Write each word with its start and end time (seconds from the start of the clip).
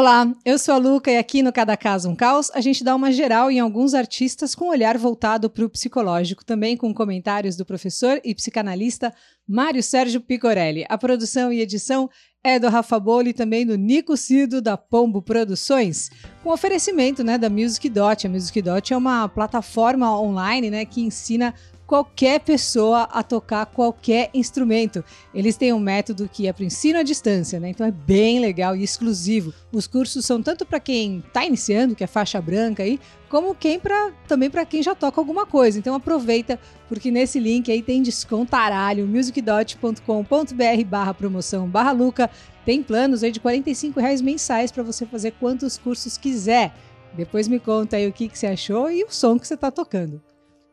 Olá, 0.00 0.34
eu 0.46 0.58
sou 0.58 0.72
a 0.72 0.78
Luca 0.78 1.10
e 1.10 1.18
aqui 1.18 1.42
no 1.42 1.52
Cada 1.52 1.76
Caso 1.76 2.08
um 2.08 2.16
Caos 2.16 2.50
a 2.54 2.62
gente 2.62 2.82
dá 2.82 2.96
uma 2.96 3.12
geral 3.12 3.50
em 3.50 3.60
alguns 3.60 3.92
artistas 3.92 4.54
com 4.54 4.70
olhar 4.70 4.96
voltado 4.96 5.50
para 5.50 5.62
o 5.62 5.68
psicológico, 5.68 6.42
também 6.42 6.74
com 6.74 6.94
comentários 6.94 7.54
do 7.54 7.66
professor 7.66 8.18
e 8.24 8.34
psicanalista 8.34 9.12
Mário 9.46 9.82
Sérgio 9.82 10.22
Picorelli. 10.22 10.86
A 10.88 10.96
produção 10.96 11.52
e 11.52 11.60
edição 11.60 12.08
é 12.42 12.58
do 12.58 12.70
Rafa 12.70 12.98
Bolo 12.98 13.28
e 13.28 13.34
também 13.34 13.66
do 13.66 13.76
Nico 13.76 14.16
Cido 14.16 14.62
da 14.62 14.74
Pombo 14.74 15.20
Produções, 15.20 16.08
com 16.42 16.48
oferecimento 16.48 17.22
né, 17.22 17.36
da 17.36 17.50
Music 17.50 17.86
Dot. 17.90 18.26
A 18.26 18.30
Music 18.30 18.62
Dot 18.62 18.94
é 18.94 18.96
uma 18.96 19.28
plataforma 19.28 20.18
online 20.18 20.70
né, 20.70 20.86
que 20.86 21.02
ensina 21.02 21.54
qualquer 21.90 22.38
pessoa 22.38 23.08
a 23.10 23.20
tocar 23.20 23.66
qualquer 23.66 24.30
instrumento. 24.32 25.04
Eles 25.34 25.56
têm 25.56 25.72
um 25.72 25.80
método 25.80 26.30
que 26.32 26.46
é 26.46 26.52
para 26.52 26.64
ensino 26.64 27.00
à 27.00 27.02
distância, 27.02 27.58
né? 27.58 27.70
Então 27.70 27.84
é 27.84 27.90
bem 27.90 28.38
legal 28.38 28.76
e 28.76 28.84
exclusivo. 28.84 29.52
Os 29.72 29.88
cursos 29.88 30.24
são 30.24 30.40
tanto 30.40 30.64
para 30.64 30.78
quem 30.78 31.18
está 31.18 31.44
iniciando, 31.44 31.96
que 31.96 32.04
é 32.04 32.06
faixa 32.06 32.40
branca 32.40 32.84
aí, 32.84 33.00
como 33.28 33.56
quem 33.56 33.80
pra, 33.80 34.12
também 34.28 34.48
para 34.48 34.64
quem 34.64 34.84
já 34.84 34.94
toca 34.94 35.20
alguma 35.20 35.44
coisa. 35.44 35.80
Então 35.80 35.92
aproveita, 35.92 36.60
porque 36.88 37.10
nesse 37.10 37.40
link 37.40 37.72
aí 37.72 37.82
tem 37.82 38.00
descontaralho, 38.02 39.04
musicdot.com.br 39.08 40.84
barra 40.86 41.12
promoção 41.12 41.66
barra 41.66 41.90
Luca. 41.90 42.30
Tem 42.64 42.84
planos 42.84 43.24
aí 43.24 43.32
de 43.32 43.40
45 43.40 43.98
reais 43.98 44.20
mensais 44.20 44.70
para 44.70 44.84
você 44.84 45.04
fazer 45.06 45.32
quantos 45.40 45.76
cursos 45.76 46.16
quiser. 46.16 46.72
Depois 47.14 47.48
me 47.48 47.58
conta 47.58 47.96
aí 47.96 48.06
o 48.06 48.12
que, 48.12 48.28
que 48.28 48.38
você 48.38 48.46
achou 48.46 48.88
e 48.88 49.02
o 49.02 49.10
som 49.10 49.36
que 49.36 49.48
você 49.48 49.54
está 49.54 49.72
tocando. 49.72 50.22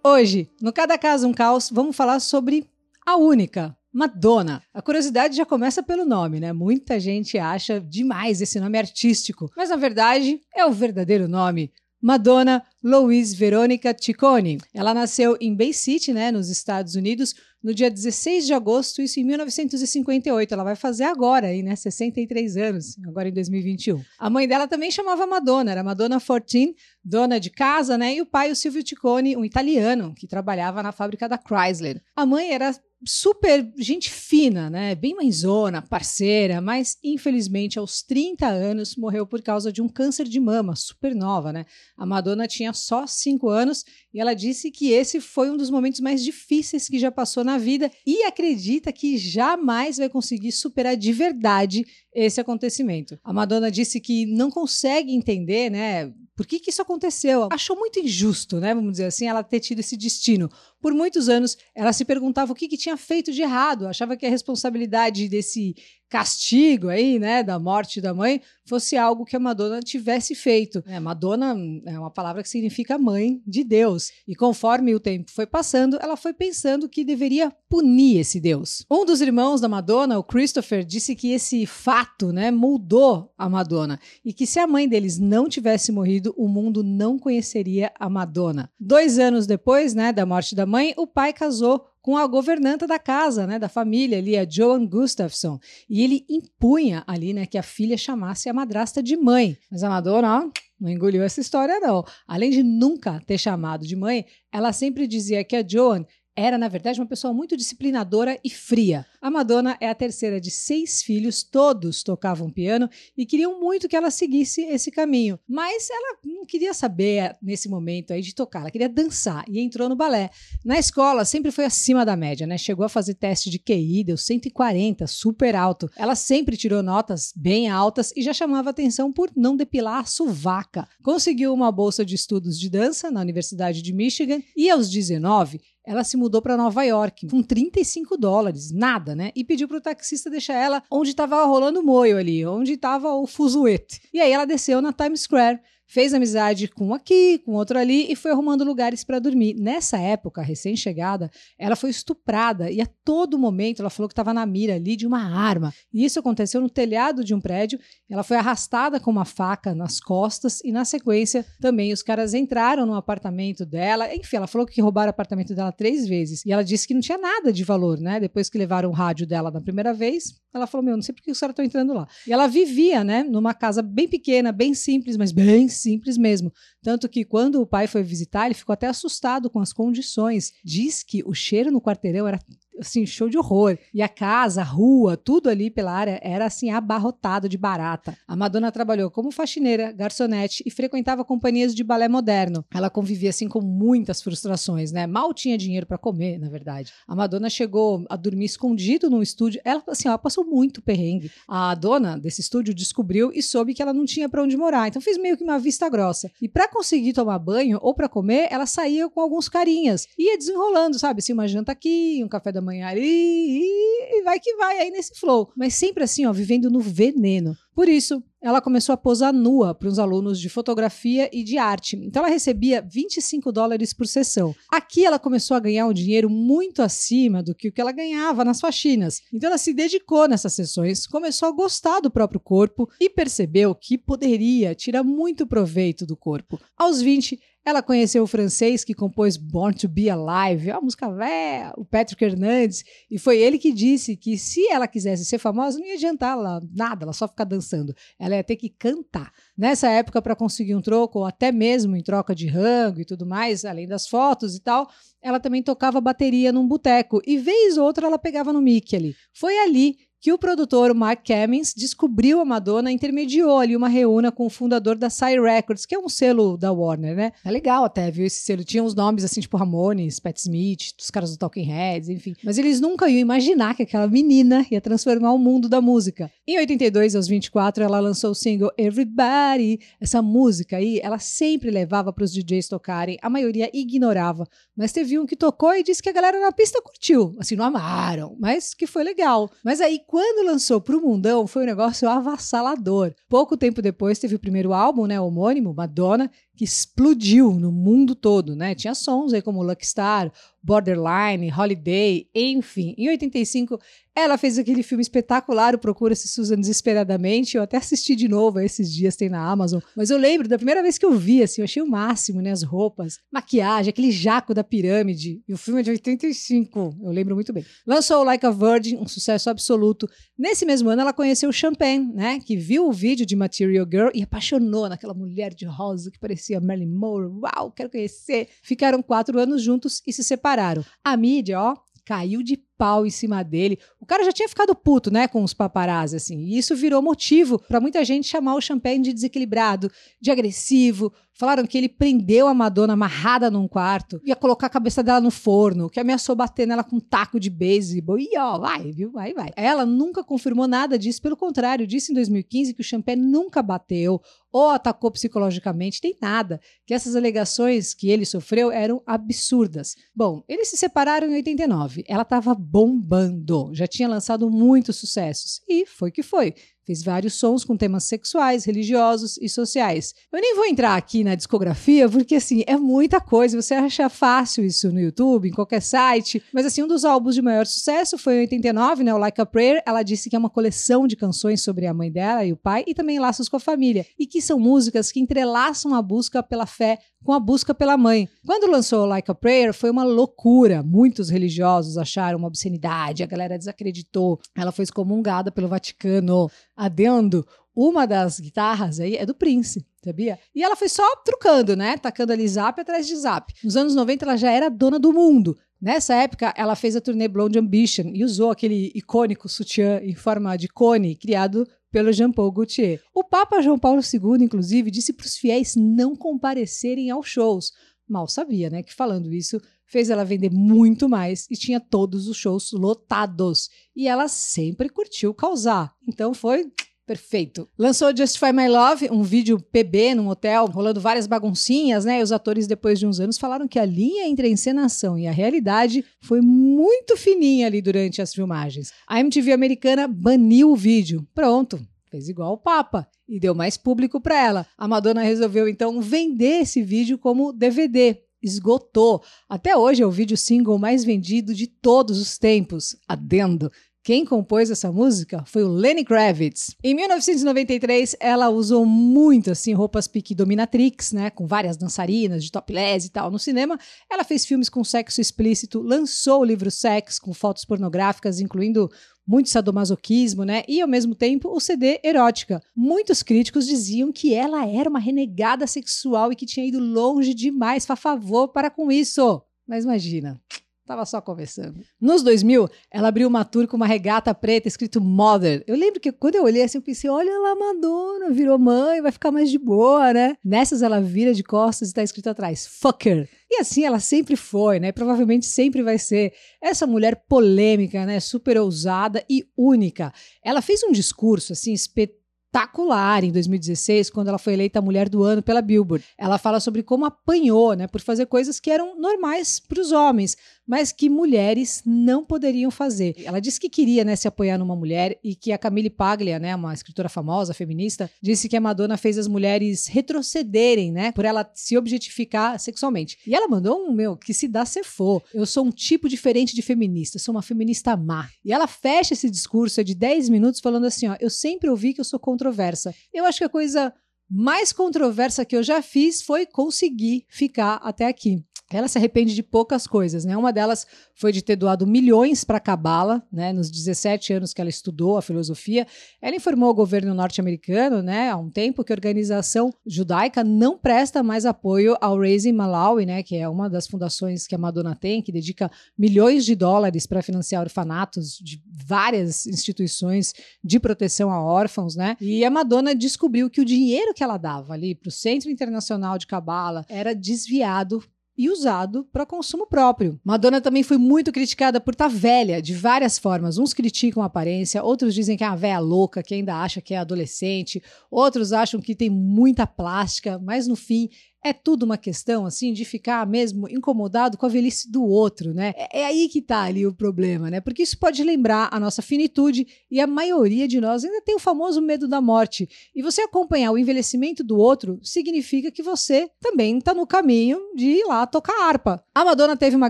Hoje, 0.10 0.50
no 0.62 0.72
Cada 0.72 0.98
Casa 0.98 1.28
um 1.28 1.34
Caos, 1.34 1.70
vamos 1.70 1.94
falar 1.94 2.22
sobre 2.22 2.66
a 3.06 3.18
única, 3.18 3.78
Madonna. 3.92 4.64
A 4.74 4.82
curiosidade 4.82 5.36
já 5.36 5.46
começa 5.46 5.84
pelo 5.84 6.06
nome, 6.06 6.40
né? 6.40 6.54
Muita 6.54 6.98
gente 6.98 7.38
acha 7.38 7.82
demais 7.82 8.42
esse 8.42 8.58
nome 8.58 8.78
artístico, 8.78 9.52
mas 9.56 9.70
na 9.70 9.76
verdade 9.76 10.40
é 10.56 10.66
o 10.66 10.72
verdadeiro 10.72 11.28
nome. 11.28 11.74
Madonna 12.02 12.64
Louise 12.84 13.36
Veronica 13.36 13.96
Ciccone. 14.00 14.60
Ela 14.74 14.94
nasceu 14.94 15.38
em 15.42 15.56
Bay 15.56 15.74
City, 15.74 16.14
né, 16.14 16.32
nos 16.32 16.50
Estados 16.50 16.96
Unidos, 16.96 17.34
no 17.62 17.74
dia 17.74 17.90
16 17.90 18.46
de 18.46 18.54
agosto, 18.54 19.02
isso 19.02 19.20
em 19.20 19.24
1958. 19.24 20.54
Ela 20.54 20.64
vai 20.64 20.76
fazer 20.76 21.06
agora, 21.06 21.48
aí, 21.48 21.64
né, 21.64 21.76
63 21.76 22.56
anos, 22.56 22.98
agora 23.06 23.30
em 23.30 23.34
2021. 23.34 24.02
A 24.18 24.30
mãe 24.30 24.48
dela 24.48 24.68
também 24.68 24.92
chamava 24.92 25.26
Madonna, 25.26 25.72
era 25.72 25.84
Madonna 25.84 26.20
Fortin, 26.20 26.76
dona 27.04 27.40
de 27.40 27.50
casa, 27.50 27.98
né, 27.98 28.16
e 28.16 28.22
o 28.22 28.26
pai, 28.26 28.52
o 28.52 28.56
Silvio 28.56 28.88
Ciccone, 28.88 29.36
um 29.36 29.44
italiano 29.44 30.14
que 30.16 30.28
trabalhava 30.28 30.84
na 30.84 30.92
fábrica 30.92 31.28
da 31.28 31.38
Chrysler. 31.38 32.02
A 32.16 32.26
mãe 32.26 32.54
era 32.54 32.74
super 33.06 33.72
gente 33.78 34.10
fina, 34.10 34.70
né? 34.70 34.96
Bem 34.96 35.16
mãezona, 35.16 35.82
parceira, 35.82 36.60
mas 36.60 36.98
infelizmente 37.04 37.78
aos 37.78 38.02
30 38.02 38.48
anos 38.48 38.96
morreu 38.96 39.26
por 39.26 39.42
causa 39.42 39.72
de 39.72 39.82
um 39.82 39.88
câncer 39.88 40.28
de 40.28 40.40
mama, 40.40 40.76
super 40.76 41.14
nova, 41.14 41.54
né? 41.54 41.66
A 41.96 42.06
Madonna 42.06 42.48
tinha 42.48 42.74
só 42.74 43.06
5 43.06 43.50
anos 43.50 43.84
e 44.14 44.20
ela 44.20 44.34
disse 44.34 44.72
que 44.72 44.92
esse 44.92 45.22
foi 45.22 45.50
um 45.52 45.58
dos 45.58 45.70
momentos 45.70 46.00
mais 46.00 46.24
difíceis 46.24 46.88
que 46.88 46.98
já 46.98 47.12
passou 47.12 47.44
na 47.44 47.58
vida 47.58 47.92
e 48.06 48.24
acredita 48.24 48.92
que 48.92 49.18
jamais 49.18 49.98
vai 49.98 50.10
conseguir 50.10 50.52
superar 50.52 50.98
de 50.98 51.14
verdade 51.14 51.86
esse 52.14 52.42
acontecimento. 52.42 53.20
A 53.24 53.32
Madonna 53.32 53.70
disse 53.70 54.00
que 54.00 54.26
não 54.26 54.50
consegue 54.50 55.14
entender, 55.14 55.70
né? 55.70 56.12
Por 56.36 56.46
que, 56.46 56.60
que 56.60 56.70
isso 56.70 56.84
aconteceu? 56.84 57.50
Achou 57.52 57.76
muito 57.76 58.00
injusto, 58.00 58.60
né? 58.60 58.74
Vamos 58.76 58.92
dizer 58.92 59.06
assim, 59.06 59.28
ela 59.28 59.44
ter 59.44 59.60
tido 59.60 59.80
esse 59.80 59.98
destino. 59.98 60.48
Por 60.82 60.94
muitos 60.94 61.30
anos, 61.30 61.58
ela 61.76 61.94
se 61.94 62.06
perguntava 62.06 62.52
o 62.52 62.56
que, 62.56 62.68
que 62.68 62.78
tinha 62.78 62.98
feito 62.98 63.32
de 63.32 63.42
errado, 63.42 63.88
achava 63.88 64.16
que 64.16 64.26
a 64.26 64.30
responsabilidade 64.30 65.28
desse 65.28 65.76
castigo 66.10 66.90
aí, 66.90 67.20
né, 67.20 67.44
da 67.44 67.60
morte 67.60 68.00
da 68.00 68.14
mãe, 68.14 68.42
fosse 68.66 68.98
algo 68.98 69.26
que 69.26 69.36
a 69.36 69.40
Madonna 69.40 69.80
tivesse 69.82 70.36
feito. 70.36 70.84
É, 70.86 71.00
Madonna 71.00 71.56
é 71.86 71.98
uma 71.98 72.12
palavra 72.12 72.44
que 72.44 72.50
significa 72.50 72.98
mãe 72.98 73.42
de 73.46 73.64
Deus. 73.64 74.12
E 74.28 74.36
conforme 74.36 74.94
o 74.94 75.00
tempo 75.00 75.32
foi 75.32 75.46
passando, 75.46 75.98
ela 76.02 76.18
foi 76.18 76.34
pensando 76.34 76.90
que 76.90 77.04
deveria 77.04 77.52
punir 77.70 78.20
esse 78.20 78.40
Deus. 78.40 78.86
Um 78.90 79.06
dos 79.06 79.22
irmãos 79.22 79.62
da 79.62 79.68
Madonna, 79.68 80.18
o 80.18 80.24
Christopher, 80.24 80.84
disse 80.84 81.16
que 81.16 81.32
esse 81.32 81.66
fato, 81.66 82.32
né, 82.32 82.52
mudou 82.52 83.34
a 83.38 83.50
Madonna 83.50 84.00
e 84.24 84.34
que 84.34 84.46
se 84.46 84.60
a 84.60 84.68
mãe 84.68 84.88
deles 84.88 85.18
não 85.18 85.48
tivesse 85.48 85.92
morrido, 85.92 86.34
o 86.38 86.48
mundo 86.48 86.84
não 86.84 87.18
conheceria 87.18 87.92
a 88.00 88.10
Madonna. 88.10 88.70
Dois 88.80 89.20
anos 89.20 89.48
depois, 89.48 89.94
né, 89.94 90.12
da 90.12 90.26
morte 90.26 90.56
da 90.56 90.66
mãe, 90.68 90.94
o 90.98 91.08
pai 91.08 91.34
casou 91.34 91.88
com 92.02 92.16
a 92.16 92.28
governanta 92.28 92.86
da 92.86 93.00
casa, 93.00 93.48
né, 93.48 93.58
da 93.58 93.68
família 93.68 94.18
ali, 94.18 94.38
a 94.38 94.48
Joan 94.48 94.86
Gustafson. 94.86 95.60
E 95.90 96.04
ele 96.04 96.26
impunha 96.30 97.04
ali, 97.08 97.34
né, 97.34 97.46
que 97.46 97.58
a 97.58 97.64
filha 97.64 97.98
chamasse 97.98 98.48
a 98.48 98.54
madrasta 98.54 99.02
de 99.02 99.18
mãe. 99.18 99.58
Mas 99.72 99.84
a 99.84 99.90
Madonna, 99.90 100.46
ó, 100.46 100.50
não 100.80 100.90
engoliu 100.90 101.24
essa 101.24 101.42
história, 101.42 101.80
não. 101.80 102.06
Além 102.28 102.52
de 102.52 102.64
nunca 102.64 103.20
ter 103.26 103.38
chamado 103.38 103.86
de 103.86 103.96
mãe, 103.96 104.26
ela 104.52 104.72
sempre 104.72 105.08
dizia 105.08 105.44
que 105.44 105.56
a 105.56 105.68
Joan 105.68 106.06
era, 106.38 106.56
na 106.56 106.68
verdade, 106.68 107.02
uma 107.02 107.08
pessoa 107.08 107.34
muito 107.34 107.58
disciplinadora 107.58 108.40
e 108.44 108.50
fria. 108.52 109.04
A 109.20 109.32
Madonna 109.32 109.76
é 109.82 109.90
a 109.90 109.96
terceira 109.96 110.40
de 110.40 110.52
seis 110.52 111.02
filhos, 111.02 111.42
todos 111.42 112.04
tocavam 112.04 112.52
piano 112.52 112.88
e 113.18 113.26
queriam 113.26 113.60
muito 113.60 113.90
que 113.90 113.96
ela 113.96 114.12
seguisse 114.12 114.62
esse 114.62 114.92
caminho. 114.92 115.40
Mas 115.48 115.90
ela 115.90 116.20
não 116.38 116.46
queria 116.46 116.74
saber, 116.74 117.36
nesse 117.42 117.68
momento 117.68 118.14
aí, 118.14 118.22
de 118.22 118.34
tocar, 118.34 118.62
ela 118.62 118.72
queria 118.72 118.88
dançar 118.88 119.44
e 119.50 119.60
entrou 119.60 119.90
no 119.90 119.96
balé. 119.96 120.30
Na 120.64 120.78
escola, 120.78 121.26
sempre 121.26 121.52
foi 121.52 121.66
acima 121.66 122.06
da 122.06 122.16
média, 122.16 122.46
né? 122.46 122.58
Chegou 122.58 122.86
a 122.86 122.90
fazer 122.90 123.16
teste 123.16 123.50
de 123.50 123.60
QI, 123.60 124.04
deu 124.04 124.18
140, 124.18 125.08
super 125.08 125.56
alto. 125.56 125.90
Ela 125.98 126.16
sempre 126.16 126.56
tirou 126.56 126.84
notas 126.84 127.34
bem 127.36 127.68
altas 127.68 128.14
e 128.16 128.22
já 128.22 128.34
chamava 128.34 128.70
atenção 128.70 129.12
por 129.12 129.32
não 129.36 129.56
depilar 129.56 130.02
a 130.02 130.06
suvaca. 130.06 130.88
Conseguiu 131.04 131.54
uma 131.54 131.72
bolsa 131.72 132.06
de 132.06 132.16
estudos 132.16 132.60
de 132.60 132.70
dança 132.70 133.10
na 133.10 133.22
Universidade 133.22 133.82
de 133.82 133.94
Michigan 133.94 134.42
e, 134.56 134.70
aos 134.70 134.90
19, 134.90 135.60
ela 135.88 136.04
se 136.04 136.18
mudou 136.18 136.42
para 136.42 136.58
Nova 136.58 136.84
York 136.84 137.28
com 137.30 137.42
35 137.42 138.18
dólares, 138.18 138.72
nada, 138.72 139.16
né? 139.16 139.32
E 139.34 139.44
pediu 139.44 139.70
para 139.70 139.78
o 139.78 139.82
taxista 139.82 140.30
deixar 140.30 140.56
ela 140.56 140.84
onde 140.92 141.12
estava 141.12 141.46
rolando 141.46 141.80
o 141.80 141.84
moio 141.84 142.18
ali, 142.18 142.46
onde 142.46 142.74
estava 142.74 143.14
o 143.14 143.26
fuzuete. 143.26 144.02
E 144.14 144.20
aí 144.20 144.34
ela 144.34 144.46
desceu 144.46 144.82
na 144.82 144.92
Times 144.92 145.22
Square 145.22 145.62
fez 145.88 146.14
amizade 146.14 146.68
com 146.68 146.88
um 146.88 146.94
aqui, 146.94 147.40
com 147.40 147.54
outro 147.54 147.80
ali 147.80 148.12
e 148.12 148.16
foi 148.16 148.32
arrumando 148.32 148.64
lugares 148.64 149.04
para 149.04 149.20
dormir. 149.20 149.56
Nessa 149.56 149.98
época, 149.98 150.42
recém-chegada, 150.42 151.32
ela 151.58 151.76
foi 151.76 151.90
estuprada 151.90 152.70
e 152.70 152.82
a 152.82 152.86
todo 153.06 153.40
momento 153.40 153.82
ela 153.82 153.90
falou 153.90 154.10
que 154.10 154.14
estava 154.14 154.34
na 154.34 154.46
mira 154.46 154.76
ali 154.76 154.96
de 154.96 155.08
uma 155.08 155.24
arma. 155.24 155.74
E 155.94 156.04
isso 156.04 156.20
aconteceu 156.20 156.60
no 156.60 156.70
telhado 156.70 157.24
de 157.24 157.34
um 157.34 157.40
prédio. 157.40 157.80
Ela 158.10 158.24
foi 158.24 158.38
arrastada 158.38 159.00
com 159.00 159.10
uma 159.10 159.26
faca 159.26 159.74
nas 159.74 160.00
costas 160.00 160.62
e 160.64 160.72
na 160.72 160.84
sequência 160.84 161.46
também 161.60 161.94
os 161.94 162.04
caras 162.04 162.34
entraram 162.34 162.86
no 162.86 162.96
apartamento 162.96 163.66
dela. 163.66 164.14
Enfim, 164.14 164.38
ela 164.38 164.48
falou 164.48 164.68
que 164.68 164.82
roubaram 164.82 165.08
o 165.08 165.12
apartamento 165.12 165.56
dela 165.56 165.72
três 165.72 166.08
vezes 166.08 166.46
e 166.46 166.52
ela 166.52 166.64
disse 166.64 166.88
que 166.88 166.94
não 166.94 167.02
tinha 167.02 167.18
nada 167.18 167.54
de 167.54 167.64
valor, 167.64 167.98
né? 168.00 168.20
Depois 168.20 168.50
que 168.50 168.58
levaram 168.58 168.90
o 168.90 168.94
rádio 168.94 169.26
dela 169.26 169.50
na 169.50 169.62
primeira 169.62 169.94
vez, 169.94 170.36
ela 170.54 170.68
falou: 170.68 170.84
Meu, 170.84 170.96
não 170.96 171.02
sei 171.02 171.16
por 171.16 171.22
que 171.22 171.32
os 171.32 171.40
caras 171.40 171.54
estão 171.54 171.66
entrando 171.66 171.94
lá. 171.94 172.08
E 172.26 172.34
ela 172.34 172.48
vivia, 172.48 173.04
né, 173.04 173.24
numa 173.24 173.54
casa 173.54 173.82
bem 173.82 174.08
pequena, 174.08 174.52
bem 174.52 174.74
simples, 174.74 175.16
mas 175.16 175.32
bem 175.32 175.68
simples 175.78 176.18
mesmo. 176.18 176.52
Tanto 176.82 177.08
que 177.08 177.24
quando 177.24 177.62
o 177.62 177.66
pai 177.66 177.88
foi 177.88 178.04
visitar, 178.04 178.46
ele 178.46 178.54
ficou 178.54 178.74
até 178.74 178.88
assustado 178.88 179.50
com 179.50 179.60
as 179.60 179.74
condições. 179.74 180.54
Diz 180.64 181.04
que 181.04 181.24
o 181.26 181.34
cheiro 181.34 181.72
no 181.72 181.82
quarteirão 181.82 182.28
era 182.28 182.40
assim, 182.80 183.06
show 183.06 183.30
de 183.30 183.38
horror. 183.38 183.78
E 183.94 184.02
a 184.02 184.10
casa, 184.10 184.62
a 184.62 184.64
rua, 184.64 185.18
tudo 185.18 185.50
ali 185.50 185.70
pela 185.70 185.92
área 185.92 186.20
era 186.24 186.46
assim 186.46 186.72
abarrotado 186.72 187.50
de 187.50 187.58
barata. 187.58 188.18
A 188.28 188.36
Madonna 188.36 188.72
trabalhou 188.72 189.10
como 189.10 189.32
faxineira, 189.32 189.92
garçonete 189.92 190.64
e 190.66 190.72
frequentava 190.72 191.24
companhias 191.24 191.74
de 191.74 191.84
balé 191.84 192.08
moderno. 192.08 192.66
Ela 192.74 192.90
convivia 192.90 193.30
assim 193.30 193.48
com 193.48 193.62
muitas 193.62 194.22
frustrações, 194.22 194.92
né? 194.92 195.08
Mal 195.08 195.34
tinha 195.34 195.58
dinheiro 195.58 195.86
para 195.86 195.98
comer, 195.98 196.38
na 196.38 196.50
verdade. 196.50 196.94
A 197.08 197.16
Madonna 197.16 197.50
chegou 197.50 198.06
a 198.10 198.16
dormir 198.16 198.46
escondido 198.46 199.10
num 199.10 199.22
estúdio. 199.22 199.62
Ela 199.64 199.84
assim, 199.88 200.08
ela 200.08 200.18
passou 200.18 200.46
muito 200.46 200.82
perrengue. 200.82 201.32
A 201.48 201.74
dona 201.76 202.18
desse 202.18 202.42
estúdio 202.42 202.74
descobriu 202.74 203.32
e 203.34 203.42
soube 203.42 203.74
que 203.74 203.82
ela 203.82 203.94
não 203.94 204.06
tinha 204.06 204.30
para 204.30 204.44
onde 204.44 204.58
morar. 204.58 204.88
Então 204.88 205.02
fez 205.02 205.18
meio 205.18 205.38
que 205.38 205.44
uma 205.44 205.60
vista 205.60 205.90
grossa. 205.90 206.32
E 206.42 206.48
para 206.48 206.68
conseguir 206.68 207.14
tomar 207.14 207.40
banho 207.40 207.80
ou 207.82 207.94
para 207.94 208.10
comer, 208.10 208.48
ela 208.52 208.66
saía 208.66 209.10
com 209.10 209.22
alguns 209.22 209.50
carinhas. 209.50 210.08
Ia 210.18 210.38
desenrolando, 210.38 211.00
sabe? 211.00 211.20
Assim, 211.20 211.34
uma 211.34 211.48
janta 211.48 211.72
aqui, 211.72 212.22
um 212.24 212.28
café 212.28 212.52
da 212.52 212.62
manhã 212.68 212.88
ali 212.88 213.62
e 213.64 214.22
vai 214.24 214.40
que 214.40 214.56
vai 214.56 214.80
aí 214.80 214.92
nesse 214.92 215.18
flow. 215.20 215.52
Mas 215.56 215.76
sempre 215.76 216.04
assim, 216.04 216.26
ó, 216.26 216.34
vivendo 216.34 216.70
no 216.70 216.80
veneno. 216.80 217.56
Por 217.78 217.88
isso, 217.88 218.24
ela 218.42 218.60
começou 218.60 218.92
a 218.92 218.98
posar 218.98 219.32
nua 219.32 219.76
para 219.76 219.88
os 219.88 220.00
alunos 220.00 220.40
de 220.40 220.50
fotografia 220.50 221.30
e 221.32 221.44
de 221.44 221.60
arte. 221.60 221.96
Então 221.96 222.24
ela 222.24 222.34
recebia 222.34 222.82
25 222.82 223.52
dólares 223.52 223.94
por 223.94 224.08
sessão. 224.08 224.56
Aqui 224.68 225.06
ela 225.06 225.20
começou 225.20 225.56
a 225.56 225.60
ganhar 225.60 225.86
um 225.86 225.94
dinheiro 225.94 226.28
muito 226.28 226.82
acima 226.82 227.44
do 227.44 227.54
que 227.54 227.68
o 227.68 227.72
que 227.72 227.80
ela 227.80 227.92
ganhava 227.92 228.44
nas 228.44 228.60
faxinas. 228.60 229.22
Então 229.32 229.50
ela 229.50 229.60
se 229.60 229.76
dedicou 229.76 230.28
nessas 230.28 230.54
sessões, 230.54 231.06
começou 231.06 231.50
a 231.50 231.52
gostar 231.52 232.00
do 232.00 232.10
próprio 232.10 232.40
corpo 232.40 232.90
e 233.00 233.12
percebeu 233.12 233.76
que 233.76 233.96
poderia 233.96 234.74
tirar 234.74 235.04
muito 235.04 235.46
proveito 235.46 236.04
do 236.04 236.18
corpo. 236.18 236.60
Aos 236.76 237.00
20, 237.00 237.40
ela 237.68 237.84
conheceu 237.84 238.24
o 238.24 238.28
francês 238.28 238.86
que 238.86 238.94
compôs 238.94 239.36
Born 239.36 239.76
to 239.76 239.90
Be 239.90 240.10
Alive, 240.10 240.72
a 240.72 240.80
música 240.80 241.12
velha, 241.12 241.74
o 241.76 241.84
Patrick 241.84 242.24
Hernandez, 242.24 242.82
e 243.12 243.20
foi 243.20 243.40
ele 243.40 243.60
que 243.60 243.74
disse 243.74 244.16
que 244.16 244.38
se 244.38 244.66
ela 244.70 244.88
quisesse 244.88 245.26
ser 245.26 245.38
famosa, 245.38 245.78
não 245.78 245.86
ia 245.86 245.96
adiantar 245.96 246.38
ela, 246.38 246.62
nada, 246.74 247.04
ela 247.04 247.12
só 247.12 247.28
ficar 247.28 247.44
dançando 247.44 247.67
dançando. 247.68 247.94
Ela 248.18 248.36
ia 248.36 248.44
ter 248.44 248.56
que 248.56 248.70
cantar. 248.70 249.32
Nessa 249.58 249.90
época, 249.90 250.22
para 250.22 250.36
conseguir 250.36 250.76
um 250.76 250.82
troco, 250.82 251.20
ou 251.20 251.26
até 251.26 251.52
mesmo 251.52 251.96
em 251.96 252.02
troca 252.02 252.34
de 252.34 252.48
rango 252.48 253.02
e 253.02 253.06
tudo 253.06 253.26
mais, 253.26 253.66
além 253.66 253.88
das 253.88 254.08
fotos 254.08 254.56
e 254.56 254.62
tal, 254.62 254.88
ela 255.22 255.40
também 255.40 255.62
tocava 255.62 256.00
bateria 256.00 256.52
num 256.52 256.68
boteco. 256.68 257.22
E 257.26 257.38
vez 257.38 257.78
ou 257.78 257.86
outra 257.86 258.08
ela 258.08 258.18
pegava 258.18 258.54
no 258.54 258.62
mic 258.62 258.96
ali. 258.96 259.16
Foi 259.34 259.58
ali 259.60 259.98
que 260.28 260.34
o 260.34 260.38
produtor 260.38 260.94
Mark 260.94 261.26
Cummings 261.26 261.74
descobriu 261.74 262.42
a 262.42 262.44
Madonna, 262.44 262.92
intermediou 262.92 263.60
ali 263.60 263.78
uma 263.78 263.88
reúna 263.88 264.30
com 264.30 264.46
o 264.46 264.50
fundador 264.50 264.98
da 264.98 265.10
Sire 265.10 265.40
Records, 265.40 265.86
que 265.86 265.96
é 265.96 265.98
um 265.98 266.10
selo 266.10 266.58
da 266.58 266.70
Warner, 266.70 267.16
né? 267.16 267.32
É 267.46 267.50
legal 267.50 267.86
até, 267.86 268.12
viu? 268.12 268.26
Esse 268.26 268.42
selo 268.42 268.62
tinha 268.62 268.84
uns 268.84 268.94
nomes 268.94 269.24
assim, 269.24 269.40
tipo 269.40 269.56
Ramones, 269.56 270.20
Pat 270.20 270.36
Smith, 270.36 270.96
os 271.00 271.10
caras 271.10 271.32
do 271.32 271.38
Talking 271.38 271.64
Heads, 271.64 272.10
enfim. 272.10 272.36
Mas 272.44 272.58
eles 272.58 272.82
nunca 272.82 273.10
iam 273.10 273.22
imaginar 273.22 273.74
que 273.74 273.84
aquela 273.84 274.06
menina 274.06 274.68
ia 274.70 274.82
transformar 274.82 275.32
o 275.32 275.38
mundo 275.38 275.70
da 275.70 275.80
música. 275.80 276.30
Em 276.46 276.58
82, 276.58 277.16
aos 277.16 277.30
24, 277.30 277.86
ela 277.86 278.02
lançou 278.02 278.32
o 278.32 278.36
single 278.36 278.74
Everybody. 278.78 279.80
Essa 280.02 280.22
música 280.22 280.76
aí, 280.76 281.00
ela 281.02 281.20
sempre 281.20 281.72
levava 281.72 282.12
para 282.12 282.26
os 282.26 282.34
DJs 282.34 282.68
tocarem, 282.68 283.18
a 283.22 283.30
maioria 283.30 283.70
ignorava. 283.74 284.46
Mas 284.76 284.92
teve 284.92 285.18
um 285.18 285.26
que 285.26 285.38
tocou 285.38 285.74
e 285.74 285.84
disse 285.84 286.04
que 286.04 286.10
a 286.10 286.14
galera 286.14 286.38
na 286.38 286.52
pista 286.52 286.82
curtiu. 286.82 287.34
Assim, 287.40 287.56
não 287.56 287.64
amaram, 287.64 288.36
mas 288.38 288.74
que 288.74 288.86
foi 288.86 289.06
legal. 289.06 289.50
Mas 289.64 289.80
aí, 289.80 290.02
quando 290.06 290.17
lançou 290.46 290.80
pro 290.80 291.02
mundão, 291.02 291.46
foi 291.46 291.64
um 291.64 291.66
negócio 291.66 292.08
avassalador. 292.10 293.14
Pouco 293.28 293.58
tempo 293.58 293.82
depois 293.82 294.20
teve 294.20 294.36
o 294.36 294.40
primeiro 294.40 294.74
álbum, 294.74 295.06
né, 295.06 295.20
homônimo, 295.20 295.74
Madonna, 295.74 296.32
que 296.56 296.64
explodiu 296.64 297.52
no 297.54 297.72
mundo 297.72 298.16
todo, 298.16 298.56
né? 298.56 298.74
Tinha 298.74 298.96
sons 298.96 299.34
aí 299.34 299.42
como 299.42 299.62
Lucky 299.62 299.86
Star, 299.86 300.32
Borderline, 300.64 301.52
Holiday, 301.52 302.28
enfim. 302.34 302.96
Em 302.98 303.10
85, 303.10 303.80
ela 304.18 304.36
fez 304.36 304.58
aquele 304.58 304.82
filme 304.82 305.04
espetacular, 305.04 305.76
o 305.76 305.78
Procura-se 305.78 306.28
Susan 306.28 306.56
Desesperadamente. 306.56 307.56
Eu 307.56 307.62
até 307.62 307.78
assisti 307.78 308.16
de 308.16 308.28
novo 308.28 308.60
esses 308.60 308.92
dias, 308.92 309.16
tem 309.16 309.30
na 309.30 309.48
Amazon. 309.48 309.80
Mas 309.96 310.10
eu 310.10 310.18
lembro 310.18 310.48
da 310.48 310.58
primeira 310.58 310.82
vez 310.82 310.98
que 310.98 311.06
eu 311.06 311.12
vi, 311.12 311.44
assim, 311.44 311.62
eu 311.62 311.66
achei 311.66 311.84
o 311.84 311.88
máximo, 311.88 312.42
né? 312.42 312.52
As 312.52 312.64
roupas, 312.64 313.20
maquiagem, 313.32 313.92
aquele 313.92 314.12
jaco 314.12 314.56
da 314.56 314.64
pirâmide. 314.64 315.44
E 315.48 315.54
o 315.54 315.58
filme 315.58 315.82
é 315.82 315.84
de 315.84 315.92
85, 315.92 316.98
eu 317.04 317.12
lembro 317.12 317.36
muito 317.36 317.54
bem. 317.54 317.64
Lançou 317.86 318.24
Like 318.24 318.44
a 318.44 318.50
Virgin, 318.50 318.98
um 318.98 319.08
sucesso 319.08 319.52
absoluto. 319.52 320.10
Nesse 320.36 320.66
mesmo 320.66 320.90
ano, 320.90 321.04
ela 321.04 321.14
conheceu 321.14 321.50
o 321.50 321.54
Champagne, 321.54 322.12
né? 322.12 322.40
Que 322.40 322.58
viu 322.58 322.88
o 322.88 322.92
vídeo 322.92 323.24
de 323.24 323.36
Material 323.36 323.86
Girl 323.86 324.10
e 324.16 324.24
apaixonou 324.24 324.90
naquela 324.90 325.14
mulher 325.14 325.54
de 325.54 325.66
rosa 325.66 326.10
que 326.10 326.20
parecia 326.20 326.60
Marilyn 326.60 326.90
Monroe. 326.90 327.40
Uau, 327.44 327.72
quero 327.72 327.92
conhecer. 327.92 328.50
Ficaram 328.64 329.04
quatro 329.04 329.38
anos 329.40 329.62
juntos 329.62 330.02
e 330.08 330.12
se 330.12 330.24
separaram. 330.24 330.84
A 331.04 331.16
mídia, 331.16 331.62
ó, 331.62 331.76
caiu 332.08 332.42
de 332.42 332.56
pau 332.78 333.06
em 333.06 333.10
cima 333.10 333.44
dele. 333.44 333.78
O 334.00 334.06
cara 334.06 334.24
já 334.24 334.32
tinha 334.32 334.48
ficado 334.48 334.74
puto, 334.74 335.12
né, 335.12 335.28
com 335.28 335.44
os 335.44 335.54
paparazzi, 335.54 336.16
assim. 336.16 336.40
E 336.40 336.58
isso 336.58 336.74
virou 336.74 337.02
motivo 337.02 337.60
para 337.60 337.82
muita 337.82 338.06
gente 338.06 338.26
chamar 338.26 338.56
o 338.56 338.62
Champagne 338.62 339.04
de 339.04 339.12
desequilibrado, 339.12 339.92
de 340.22 340.32
agressivo. 340.32 341.12
Falaram 341.38 341.68
que 341.68 341.78
ele 341.78 341.88
prendeu 341.88 342.48
a 342.48 342.54
Madonna 342.54 342.94
amarrada 342.94 343.52
num 343.52 343.68
quarto, 343.68 344.20
ia 344.26 344.36
colocar 344.36 344.66
a 344.66 344.72
cabeça 344.72 345.04
dela 345.04 345.22
no 345.22 345.30
forno, 345.30 345.88
que 345.88 346.00
ameaçou 346.00 346.36
bater 346.36 346.66
nela 346.66 346.84
com 346.84 346.96
um 346.96 347.00
taco 347.00 347.40
de 347.40 347.50
beisebol. 347.50 348.18
E 348.18 348.32
ó, 348.38 348.58
vai, 348.58 348.92
viu? 348.92 349.12
Vai, 349.12 349.36
vai. 349.36 349.52
Ela 349.56 349.86
nunca 349.86 350.24
confirmou 350.24 350.68
nada 350.68 350.98
disso, 350.98 351.22
pelo 351.22 351.38
contrário, 351.38 351.86
disse 351.86 352.12
em 352.12 352.16
2015 352.16 352.74
que 352.74 352.82
o 352.82 352.84
Champagne 352.84 353.22
nunca 353.22 353.62
bateu 353.62 354.20
ou 354.52 354.70
atacou 354.70 355.12
psicologicamente, 355.12 356.02
tem 356.02 356.18
nada. 356.20 356.60
Que 356.86 356.94
essas 356.94 357.16
alegações 357.16 357.94
que 357.94 358.10
ele 358.10 358.26
sofreu 358.26 358.72
eram 358.72 359.04
absurdas. 359.06 359.96
Bom, 360.16 360.44
eles 360.48 360.70
se 360.70 360.78
separaram 360.78 361.28
em 361.28 361.36
89. 361.36 362.04
Ela 362.08 362.24
estava 362.24 362.56
bombando, 362.56 363.70
já 363.74 363.86
tinha 363.86 364.10
lançado 364.10 364.50
muitos 364.50 364.96
sucessos. 364.96 365.62
E 365.68 365.86
foi 365.86 366.10
que 366.10 366.24
foi. 366.24 366.56
Fez 366.88 367.04
vários 367.04 367.34
sons 367.34 367.66
com 367.66 367.76
temas 367.76 368.06
sexuais, 368.06 368.64
religiosos 368.64 369.38
e 369.42 369.50
sociais. 369.50 370.16
Eu 370.32 370.40
nem 370.40 370.56
vou 370.56 370.64
entrar 370.64 370.96
aqui 370.96 371.22
na 371.22 371.36
discografia, 371.36 372.08
porque 372.08 372.36
assim, 372.36 372.64
é 372.66 372.78
muita 372.78 373.20
coisa. 373.20 373.62
Você 373.62 373.74
acha 373.74 374.08
fácil 374.08 374.64
isso 374.64 374.90
no 374.90 375.02
YouTube, 375.02 375.50
em 375.50 375.52
qualquer 375.52 375.82
site. 375.82 376.42
Mas 376.54 376.66
assim, 376.66 376.82
um 376.82 376.88
dos 376.88 377.04
álbuns 377.04 377.36
de 377.36 377.42
maior 377.42 377.66
sucesso 377.66 378.18
foi 378.18 378.38
em 378.38 378.40
89, 378.40 379.04
né? 379.04 379.14
O 379.14 379.18
Like 379.18 379.42
a 379.42 379.46
Prayer. 379.46 379.84
Ela 379.86 380.02
disse 380.02 380.30
que 380.30 380.36
é 380.38 380.40
uma 380.40 380.50
coleção 380.50 381.06
de 381.08 381.18
canções 381.18 381.62
sobre 381.62 381.86
a 381.88 381.94
mãe 381.94 382.10
dela 382.10 382.46
e 382.46 382.54
o 382.54 382.58
pai, 382.58 382.86
e 382.88 382.94
também 382.94 383.20
laços 383.20 383.50
com 383.50 383.58
a 383.58 383.60
família. 383.60 384.06
E 384.18 384.26
que 384.26 384.42
são 384.42 384.58
músicas 384.58 385.12
que 385.12 385.20
entrelaçam 385.20 385.94
a 385.94 386.02
busca 386.02 386.42
pela 386.42 386.66
fé 386.66 387.00
com 387.28 387.34
a 387.34 387.40
busca 387.42 387.74
pela 387.74 387.98
mãe. 387.98 388.30
Quando 388.46 388.72
lançou 388.72 389.06
Like 389.06 389.30
a 389.30 389.36
Prayer, 389.36 389.74
foi 389.74 389.90
uma 389.90 390.06
loucura. 390.06 390.82
Muitos 390.82 391.30
religiosos 391.30 391.98
acharam 391.98 392.38
uma 392.38 392.48
obscenidade, 392.48 393.24
a 393.24 393.28
galera 393.28 393.58
desacreditou. 393.58 394.40
Ela 394.56 394.72
foi 394.72 394.84
excomungada 394.84 395.52
pelo 395.52 395.68
Vaticano. 395.68 396.50
Adendo, 396.78 397.44
uma 397.76 398.06
das 398.06 398.40
guitarras 398.40 399.00
aí 399.00 399.16
é 399.16 399.26
do 399.26 399.36
Prince, 399.36 399.86
sabia? 400.04 400.40
E 400.56 400.64
ela 400.64 400.76
foi 400.76 400.88
só 400.88 401.04
trucando, 401.26 401.76
né? 401.76 401.98
Tacando 401.98 402.32
ali 402.32 402.48
zap 402.48 402.80
atrás 402.80 403.08
de 403.08 403.16
zap. 403.16 403.54
Nos 403.64 403.76
anos 403.76 403.94
90 403.94 404.26
ela 404.26 404.38
já 404.38 404.52
era 404.52 404.70
dona 404.70 404.98
do 405.00 405.12
mundo. 405.12 405.58
Nessa 405.80 406.16
época, 406.16 406.54
ela 406.58 406.76
fez 406.76 406.96
a 406.96 407.02
turnê 407.02 407.28
Blonde 407.28 407.60
Ambition 407.60 408.12
e 408.14 408.24
usou 408.24 408.50
aquele 408.50 408.92
icônico 408.96 409.48
sutiã 409.48 410.00
em 410.02 410.16
forma 410.16 410.58
de 410.58 410.68
cone 410.68 411.16
criado 411.16 411.68
pelo 411.92 412.12
Jean 412.12 412.32
Paul 412.32 412.52
Gaultier. 412.52 413.02
O 413.14 413.24
Papa 413.24 413.62
João 413.62 413.78
Paulo 413.78 414.02
II, 414.02 414.44
inclusive, 414.44 414.90
disse 414.90 415.14
para 415.14 415.26
os 415.26 415.38
fiéis 415.38 415.76
não 415.76 416.16
comparecerem 416.16 417.12
aos 417.12 417.28
shows. 417.28 417.72
Mal 418.08 418.28
sabia, 418.28 418.70
né, 418.70 418.84
que 418.84 418.94
falando 418.94 419.34
isso 419.34 419.62
fez 419.86 420.10
ela 420.10 420.26
vender 420.26 420.52
muito 420.52 421.08
mais 421.08 421.48
e 421.50 421.56
tinha 421.56 421.80
todos 421.80 422.28
os 422.28 422.38
shows 422.38 422.72
lotados. 422.74 423.70
E 423.96 424.08
ela 424.08 424.28
sempre 424.28 424.90
curtiu 424.90 425.34
causar. 425.34 425.94
Então 426.08 426.34
foi 426.34 426.72
Perfeito. 427.08 427.70
Lançou 427.80 428.16
Justify 428.16 428.52
My 428.52 428.68
Love, 428.68 429.08
um 429.10 429.24
vídeo 429.24 429.58
PB 429.58 430.14
num 430.16 430.28
hotel, 430.28 430.66
rolando 430.66 431.00
várias 431.00 431.26
baguncinhas, 431.26 432.04
né? 432.04 432.20
E 432.20 432.22
os 432.22 432.34
atores, 432.34 432.68
depois 432.68 433.00
de 433.00 433.08
uns 433.08 433.22
anos, 433.22 433.38
falaram 433.38 433.66
que 433.66 433.80
a 433.80 433.86
linha 433.86 434.28
entre 434.28 434.48
a 434.48 434.50
encenação 434.50 435.18
e 435.18 435.26
a 435.26 435.32
realidade 435.32 436.04
foi 436.20 436.42
muito 436.42 437.16
fininha 437.16 437.68
ali 437.68 437.82
durante 437.82 438.22
as 438.22 438.34
filmagens. 438.34 438.92
A 439.08 439.22
MTV 439.22 439.54
americana 439.54 440.06
baniu 440.06 440.70
o 440.70 440.76
vídeo. 440.76 441.26
Pronto. 441.34 441.80
Fez 442.10 442.30
igual 442.30 442.54
o 442.54 442.58
Papa 442.58 443.08
e 443.28 443.40
deu 443.40 443.54
mais 443.54 443.78
público 443.78 444.22
para 444.22 444.42
ela. 444.42 444.68
A 444.78 444.88
Madonna 444.88 445.22
resolveu 445.22 445.68
então 445.68 446.02
vender 446.02 446.62
esse 446.62 446.82
vídeo 446.82 447.18
como 447.18 447.52
DVD 447.52 448.22
esgotou. 448.42 449.24
Até 449.50 449.76
hoje 449.76 450.04
é 450.04 450.06
o 450.06 450.12
vídeo 450.12 450.38
single 450.38 450.78
mais 450.78 451.04
vendido 451.04 451.54
de 451.54 451.68
todos 451.68 452.20
os 452.20 452.38
tempos. 452.38 452.96
Adendo. 453.08 453.72
Quem 454.08 454.24
compôs 454.24 454.72
essa 454.72 454.90
música 454.90 455.44
foi 455.46 455.66
o 455.66 455.68
Lenny 455.68 456.06
Kravitz. 456.06 456.74
Em 456.82 456.96
1993, 456.96 458.16
ela 458.22 458.50
usou 458.50 458.86
muito 458.86 459.52
assim 459.52 459.74
roupas 459.74 460.08
pique 460.08 460.34
dominatrix, 460.34 461.12
né, 461.12 461.30
com 461.30 461.46
várias 461.46 461.76
dançarinas 461.76 462.42
de 462.42 462.50
topless 462.50 463.06
e 463.06 463.10
tal 463.10 463.30
no 463.30 463.38
cinema. 463.38 463.78
Ela 464.10 464.24
fez 464.24 464.46
filmes 464.46 464.70
com 464.70 464.82
sexo 464.82 465.20
explícito, 465.20 465.82
lançou 465.82 466.40
o 466.40 466.46
livro 466.46 466.72
Sex 466.72 467.20
com 467.20 467.34
fotos 467.34 467.66
pornográficas, 467.66 468.40
incluindo 468.40 468.90
muito 469.28 469.50
sadomasoquismo, 469.50 470.46
né? 470.46 470.64
E 470.70 470.80
ao 470.80 470.88
mesmo 470.88 471.14
tempo 471.14 471.50
o 471.54 471.60
CD 471.60 472.00
erótica. 472.02 472.64
Muitos 472.74 473.22
críticos 473.22 473.68
diziam 473.68 474.14
que 474.14 474.34
ela 474.34 474.66
era 474.66 474.90
uma 474.90 475.00
renegada 475.00 475.68
sexual 475.68 476.32
e 476.32 476.36
que 476.38 476.46
tinha 476.46 476.66
ido 476.66 476.80
longe 476.80 477.34
demais. 477.34 477.86
Faz 477.86 478.00
favor 478.00 478.48
para 478.54 478.70
com 478.70 478.90
isso. 478.90 479.42
Mas 479.68 479.84
imagina, 479.84 480.40
Tava 480.88 481.06
só 481.06 481.20
conversando. 481.20 481.82
Nos 482.00 482.24
2000, 482.24 482.70
ela 482.90 483.10
abriu 483.10 483.28
uma 483.28 483.44
tour 483.44 483.68
com 483.68 483.76
uma 483.76 483.86
regata 483.86 484.34
preta 484.34 484.70
escrito 484.70 485.02
Mother. 485.02 485.62
Eu 485.68 485.76
lembro 485.76 486.00
que 486.00 486.14
quando 486.14 486.36
eu 486.36 486.46
olhei 486.46 486.64
assim, 486.64 486.78
eu 486.78 486.82
pensei, 486.82 487.10
olha 487.10 487.38
lá, 487.40 487.54
Madonna, 487.56 488.32
virou 488.32 488.58
mãe, 488.58 489.02
vai 489.02 489.12
ficar 489.12 489.30
mais 489.30 489.52
de 489.52 489.58
boa, 489.60 490.14
né? 490.14 490.38
Nessas 490.42 490.82
ela 490.82 491.02
vira 491.02 491.34
de 491.34 491.44
costas 491.44 491.90
e 491.90 491.94
tá 491.94 492.02
escrito 492.02 492.30
atrás, 492.30 492.66
fucker. 492.66 493.28
E 493.52 493.60
assim 493.60 493.84
ela 493.84 494.00
sempre 494.00 494.38
foi, 494.38 494.80
né? 494.80 494.94
Provavelmente 494.94 495.46
sempre 495.46 495.84
vai 495.84 496.00
ser 496.00 496.32
essa 496.62 496.88
mulher 496.88 497.26
polêmica, 497.28 498.06
né? 498.06 498.22
Super 498.22 498.58
ousada 498.58 499.26
e 499.30 499.46
única. 499.58 500.14
Ela 500.42 500.62
fez 500.62 500.84
um 500.84 500.92
discurso 500.94 501.52
assim 501.52 501.74
espetacular 501.74 502.27
espetacular 502.58 503.24
em 503.24 503.32
2016, 503.32 504.10
quando 504.10 504.30
ela 504.30 504.40
foi 504.40 504.54
eleita 504.54 504.80
a 504.80 504.82
Mulher 504.82 505.08
do 505.08 505.24
Ano 505.24 505.44
pela 505.44 505.62
Billboard. 505.62 506.04
Ela 506.18 506.40
fala 506.40 506.60
sobre 506.60 506.82
como 506.82 507.06
apanhou, 507.06 507.74
né, 507.74 507.86
por 507.86 508.02
fazer 508.02 508.26
coisas 508.26 508.60
que 508.60 508.72
eram 508.72 509.00
normais 509.00 509.60
para 509.60 509.80
os 509.80 509.92
homens, 509.92 510.36
mas 510.66 510.92
que 510.92 511.08
mulheres 511.08 511.84
não 511.86 512.26
poderiam 512.26 512.72
fazer. 512.72 513.16
Ela 513.24 513.40
disse 513.40 513.60
que 513.60 513.70
queria, 513.70 514.04
né, 514.04 514.16
se 514.16 514.28
apoiar 514.28 514.58
numa 514.58 514.76
mulher 514.76 515.20
e 515.24 515.36
que 515.36 515.52
a 515.52 515.58
Camille 515.58 515.90
Paglia, 515.90 516.40
né, 516.40 516.56
uma 516.56 516.74
escritora 516.74 517.08
famosa, 517.08 517.54
feminista, 517.54 518.10
disse 518.22 518.50
que 518.50 518.58
a 518.58 518.62
Madonna 518.62 518.98
fez 518.98 519.18
as 519.18 519.28
mulheres 519.28 519.86
retrocederem, 519.86 520.92
né, 520.92 521.12
por 521.12 521.26
ela 521.26 521.50
se 521.54 521.78
objetificar 521.78 522.60
sexualmente. 522.60 523.20
E 523.28 523.36
ela 523.36 523.48
mandou 523.48 523.78
um 523.78 523.94
meu 523.94 524.18
que 524.18 524.34
se 524.34 524.48
dá 524.48 524.66
se 524.66 524.84
for. 524.84 525.22
Eu 525.34 525.46
sou 525.46 525.66
um 525.66 525.72
tipo 525.72 526.10
diferente 526.10 526.56
de 526.56 526.62
feminista, 526.64 527.20
sou 527.20 527.36
uma 527.36 527.42
feminista 527.44 527.96
má. 527.96 528.28
E 528.44 528.52
ela 528.52 528.68
fecha 528.68 529.14
esse 529.14 529.30
discurso 529.30 529.84
de 529.84 529.94
10 529.94 530.30
minutos 530.30 530.60
falando 530.60 530.86
assim, 530.86 531.08
ó, 531.08 531.16
eu 531.20 531.30
sempre 531.30 531.70
ouvi 531.70 531.94
que 531.94 532.02
eu 532.02 532.06
sou 532.06 532.20
contra 532.20 532.47
controversa. 532.48 532.96
Eu 533.14 533.26
acho 533.26 533.40
que 533.40 533.44
a 533.44 533.50
coisa 533.50 533.94
mais 534.30 534.72
controversa 534.72 535.46
que 535.46 535.56
eu 535.56 535.64
já 535.64 535.82
fiz 535.82 536.22
foi 536.22 536.46
conseguir 536.46 537.26
ficar 537.30 537.76
até 537.76 538.06
aqui. 538.06 538.44
Ela 538.72 538.90
se 538.90 538.98
arrepende 538.98 539.34
de 539.34 539.42
poucas 539.42 539.88
coisas, 539.88 540.26
né? 540.26 540.36
Uma 540.36 540.52
delas 540.52 540.86
foi 541.16 541.32
de 541.32 541.42
ter 541.42 541.56
doado 541.56 541.88
milhões 541.88 542.44
para 542.44 542.60
Cabala, 542.60 543.24
né? 543.32 543.54
Nos 543.54 543.72
17 543.72 544.34
anos 544.34 544.54
que 544.54 544.60
ela 544.60 544.70
estudou 544.70 545.18
a 545.18 545.22
filosofia. 545.22 545.88
Ela 546.22 546.36
informou 546.36 546.68
ao 546.68 546.76
governo 546.76 547.14
norte-americano, 547.14 548.02
né, 548.02 548.30
há 548.30 548.36
um 548.36 548.50
tempo, 548.50 548.84
que 548.84 548.92
a 548.92 548.96
organização 548.96 549.74
judaica 549.86 550.44
não 550.44 550.78
presta 550.78 551.24
mais 551.24 551.46
apoio 551.46 551.96
ao 552.02 552.20
Raising 552.20 552.52
Malawi, 552.52 553.06
né? 553.06 553.24
Que 553.24 553.38
é 553.38 553.48
uma 553.48 553.70
das 553.70 553.88
fundações 553.88 554.46
que 554.46 554.56
a 554.56 554.58
Madonna 554.58 554.96
tem, 554.96 555.22
que 555.22 555.32
dedica 555.32 555.72
milhões 555.98 556.44
de 556.44 556.54
dólares 556.56 557.08
para 557.08 557.22
financiar 557.22 557.64
orfanatos 557.64 558.38
de 558.38 558.62
várias 558.70 559.48
instituições 559.48 560.34
de 560.62 560.80
proteção 560.80 561.32
a 561.32 561.42
órfãos, 561.42 561.96
né? 561.96 562.18
E 562.20 562.44
a 562.44 562.50
Madonna 562.50 562.94
descobriu 562.94 563.50
que 563.50 563.62
o 563.62 563.66
dinheiro 563.66 564.14
que 564.14 564.24
ela 564.24 564.38
dava 564.38 564.74
ali 564.74 564.94
para 564.94 565.08
o 565.08 565.12
Centro 565.12 565.50
Internacional 565.50 566.18
de 566.18 566.28
Cabala 566.28 566.86
era 566.90 567.16
desviado 567.16 568.04
e 568.38 568.50
usado 568.50 569.04
para 569.12 569.26
consumo 569.26 569.66
próprio. 569.66 570.20
Madonna 570.24 570.62
também 570.62 570.84
foi 570.84 570.98
muito 570.98 571.32
criticada 571.32 571.82
por 571.82 571.94
estar 571.94 572.10
tá 572.10 572.16
velha 572.16 572.62
de 572.62 572.74
várias 572.74 573.18
formas. 573.18 573.58
Uns 573.58 573.74
criticam 573.74 574.22
a 574.22 574.28
aparência, 574.28 574.84
outros 574.84 575.16
dizem 575.16 575.36
que 575.36 575.44
é 575.44 575.48
uma 575.48 575.56
velha 575.56 575.80
louca, 575.80 576.22
que 576.22 576.36
ainda 576.36 576.56
acha 576.56 576.80
que 576.80 576.94
é 576.94 576.98
adolescente, 576.98 577.82
outros 578.12 578.54
acham 578.54 578.80
que 578.80 578.96
tem 578.96 579.10
muita 579.10 579.66
plástica, 579.66 580.38
mas 580.38 580.68
no 580.68 580.76
fim 580.76 581.10
é 581.44 581.54
tudo 581.54 581.84
uma 581.84 581.98
questão, 581.98 582.46
assim, 582.46 582.74
de 582.74 582.84
ficar 582.84 583.26
mesmo 583.26 583.70
incomodado 583.70 584.38
com 584.38 584.46
a 584.46 584.50
velhice 584.50 584.92
do 584.92 585.04
outro, 585.04 585.54
né? 585.54 585.74
É, 585.76 586.02
é 586.02 586.06
aí 586.06 586.28
que 586.28 586.42
tá 586.42 586.62
ali 586.62 586.86
o 586.86 586.94
problema, 586.94 587.50
né? 587.50 587.62
Porque 587.62 587.84
isso 587.84 587.98
pode 587.98 588.24
lembrar 588.24 588.70
a 588.72 588.80
nossa 588.80 589.02
finitude 589.02 589.68
e 589.90 590.00
a 590.00 590.08
maioria 590.08 590.68
de 590.68 590.82
nós 590.82 591.04
ainda 591.04 591.22
tem 591.22 591.36
o 591.36 591.40
famoso 591.40 591.82
medo 591.82 592.08
da 592.08 592.22
morte. 592.22 592.68
E 592.96 593.02
você 593.02 593.22
acompanhar 593.22 593.72
o 593.72 593.78
envelhecimento 593.78 594.44
do 594.44 594.58
outro 594.58 595.00
significa 595.02 595.72
que 595.72 595.84
você 595.84 596.30
também 596.42 596.80
tá 596.80 596.94
no 596.94 597.08
caminho 597.08 597.60
de 597.76 597.86
ir 597.86 598.06
lá 598.06 598.26
tocar 598.26 598.68
harpa. 598.68 599.04
A 599.14 599.24
Madonna 599.24 599.56
teve 599.56 599.76
uma 599.76 599.90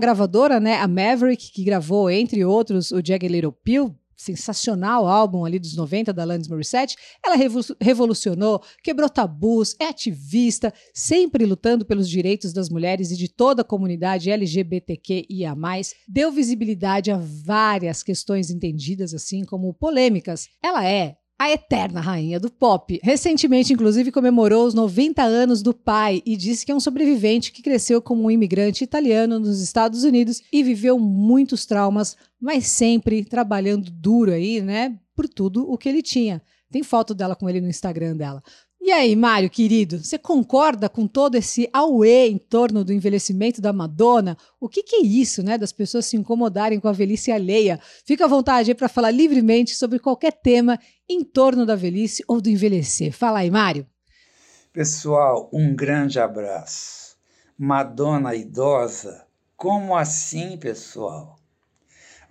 gravadora, 0.00 0.60
né? 0.60 0.76
A 0.80 0.88
Maverick, 0.88 1.50
que 1.52 1.64
gravou, 1.64 2.10
entre 2.10 2.44
outros, 2.44 2.90
o 2.90 3.00
Jagged 3.04 3.28
Little 3.28 3.52
Pill, 3.52 3.94
sensacional 4.18 5.06
álbum 5.06 5.44
ali 5.44 5.60
dos 5.60 5.76
90 5.76 6.12
da 6.12 6.22
Alanis 6.22 6.48
Morissette, 6.48 6.96
ela 7.24 7.36
revolucionou, 7.80 8.60
quebrou 8.82 9.08
tabus, 9.08 9.76
é 9.78 9.84
ativista, 9.84 10.74
sempre 10.92 11.46
lutando 11.46 11.86
pelos 11.86 12.08
direitos 12.08 12.52
das 12.52 12.68
mulheres 12.68 13.12
e 13.12 13.16
de 13.16 13.28
toda 13.28 13.62
a 13.62 13.64
comunidade 13.64 14.30
LGBTQIA+, 14.30 15.54
deu 16.08 16.32
visibilidade 16.32 17.12
a 17.12 17.16
várias 17.16 18.02
questões 18.02 18.50
entendidas 18.50 19.14
assim 19.14 19.44
como 19.44 19.72
polêmicas. 19.72 20.48
Ela 20.60 20.84
é 20.84 21.17
a 21.38 21.50
eterna 21.50 22.00
rainha 22.00 22.40
do 22.40 22.50
pop. 22.50 22.98
Recentemente, 23.02 23.72
inclusive, 23.72 24.10
comemorou 24.10 24.66
os 24.66 24.74
90 24.74 25.22
anos 25.22 25.62
do 25.62 25.72
pai 25.72 26.20
e 26.26 26.36
disse 26.36 26.66
que 26.66 26.72
é 26.72 26.74
um 26.74 26.80
sobrevivente 26.80 27.52
que 27.52 27.62
cresceu 27.62 28.02
como 28.02 28.24
um 28.24 28.30
imigrante 28.30 28.82
italiano 28.82 29.38
nos 29.38 29.60
Estados 29.60 30.02
Unidos 30.02 30.42
e 30.52 30.62
viveu 30.64 30.98
muitos 30.98 31.64
traumas, 31.64 32.16
mas 32.40 32.66
sempre 32.66 33.24
trabalhando 33.24 33.88
duro 33.90 34.32
aí, 34.32 34.60
né, 34.60 34.98
por 35.14 35.28
tudo 35.28 35.70
o 35.70 35.78
que 35.78 35.88
ele 35.88 36.02
tinha. 36.02 36.42
Tem 36.70 36.82
foto 36.82 37.14
dela 37.14 37.36
com 37.36 37.48
ele 37.48 37.60
no 37.60 37.68
Instagram 37.68 38.16
dela. 38.16 38.42
E 38.80 38.92
aí, 38.92 39.16
Mário, 39.16 39.50
querido, 39.50 39.98
você 39.98 40.16
concorda 40.16 40.88
com 40.88 41.06
todo 41.06 41.34
esse 41.34 41.68
auê 41.72 42.28
em 42.28 42.38
torno 42.38 42.84
do 42.84 42.92
envelhecimento 42.92 43.60
da 43.60 43.72
Madonna? 43.72 44.36
O 44.60 44.68
que, 44.68 44.84
que 44.84 44.96
é 44.96 45.02
isso, 45.02 45.42
né, 45.42 45.58
das 45.58 45.72
pessoas 45.72 46.06
se 46.06 46.16
incomodarem 46.16 46.78
com 46.78 46.86
a 46.86 46.92
velhice 46.92 47.32
alheia? 47.32 47.80
Fica 48.04 48.24
à 48.24 48.28
vontade 48.28 48.70
aí 48.70 48.74
para 48.76 48.88
falar 48.88 49.10
livremente 49.10 49.74
sobre 49.74 49.98
qualquer 49.98 50.32
tema 50.32 50.78
em 51.08 51.24
torno 51.24 51.66
da 51.66 51.74
velhice 51.74 52.22
ou 52.28 52.40
do 52.40 52.48
envelhecer. 52.48 53.12
Fala 53.12 53.40
aí, 53.40 53.50
Mário. 53.50 53.84
Pessoal, 54.72 55.50
um 55.52 55.74
grande 55.74 56.20
abraço. 56.20 57.16
Madonna 57.58 58.36
idosa? 58.36 59.26
Como 59.56 59.96
assim, 59.96 60.56
pessoal? 60.56 61.36